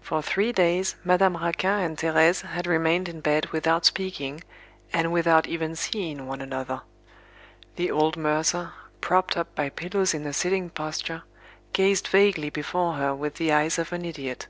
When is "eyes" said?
13.52-13.78